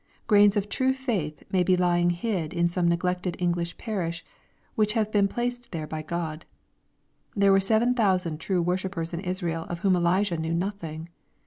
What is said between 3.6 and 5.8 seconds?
parish, which have been placed